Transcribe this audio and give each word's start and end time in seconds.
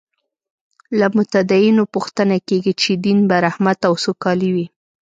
له 0.99 1.07
متدینو 1.17 1.83
پوښتنه 1.93 2.35
کېږي 2.47 2.73
چې 2.81 2.91
دین 3.05 3.19
به 3.29 3.35
رحمت 3.45 3.79
او 3.87 3.93
سوکالي 4.05 4.49
وي. 4.55 4.67